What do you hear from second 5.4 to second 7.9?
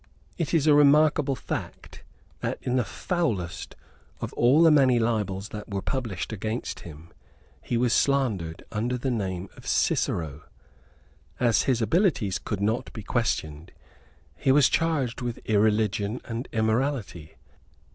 that were published against him, he